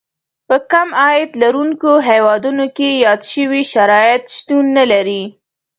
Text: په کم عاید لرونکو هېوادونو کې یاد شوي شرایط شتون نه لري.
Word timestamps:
په 0.47 0.55
کم 0.71 0.89
عاید 1.01 1.31
لرونکو 1.41 1.91
هېوادونو 2.09 2.65
کې 2.77 2.89
یاد 3.05 3.21
شوي 3.33 3.61
شرایط 3.73 4.23
شتون 4.37 4.65
نه 4.77 4.85
لري. 4.91 5.23